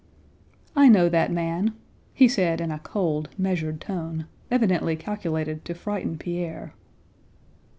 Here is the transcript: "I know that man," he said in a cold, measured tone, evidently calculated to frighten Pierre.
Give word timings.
"I 0.75 0.89
know 0.89 1.09
that 1.09 1.31
man," 1.31 1.73
he 2.15 2.27
said 2.27 2.59
in 2.59 2.71
a 2.71 2.79
cold, 2.79 3.29
measured 3.37 3.79
tone, 3.79 4.25
evidently 4.49 4.95
calculated 4.95 5.63
to 5.65 5.75
frighten 5.75 6.17
Pierre. 6.17 6.73